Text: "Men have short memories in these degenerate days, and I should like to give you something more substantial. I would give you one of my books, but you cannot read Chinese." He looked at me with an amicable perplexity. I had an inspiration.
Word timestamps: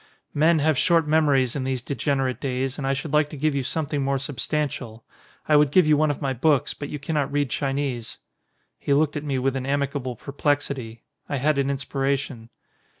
"Men 0.33 0.57
have 0.57 0.79
short 0.79 1.07
memories 1.07 1.55
in 1.55 1.63
these 1.63 1.83
degenerate 1.83 2.39
days, 2.41 2.79
and 2.79 2.87
I 2.87 2.93
should 2.93 3.13
like 3.13 3.29
to 3.29 3.37
give 3.37 3.53
you 3.53 3.61
something 3.61 4.01
more 4.01 4.17
substantial. 4.17 5.05
I 5.47 5.55
would 5.55 5.69
give 5.69 5.85
you 5.85 5.95
one 5.95 6.09
of 6.09 6.23
my 6.23 6.33
books, 6.33 6.73
but 6.73 6.89
you 6.89 6.97
cannot 6.97 7.31
read 7.31 7.51
Chinese." 7.51 8.17
He 8.79 8.95
looked 8.95 9.15
at 9.15 9.23
me 9.23 9.37
with 9.37 9.55
an 9.55 9.67
amicable 9.67 10.15
perplexity. 10.15 11.03
I 11.29 11.35
had 11.37 11.59
an 11.59 11.69
inspiration. 11.69 12.49